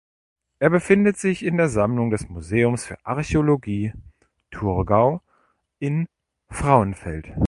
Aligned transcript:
Er 0.57 0.71
befindet 0.71 1.17
sich 1.17 1.45
in 1.45 1.57
der 1.57 1.69
Sammlung 1.69 2.09
des 2.09 2.27
Museums 2.27 2.87
für 2.87 2.97
Archäologie 3.05 3.93
Thurgau 4.49 5.21
in 5.77 6.07
Frauenfeld. 6.49 7.31